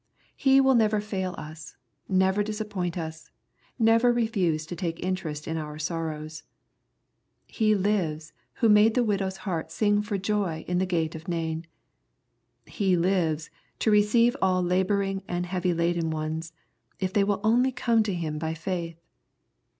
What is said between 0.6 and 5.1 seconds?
never fail us, never disappoint us, never refuse to take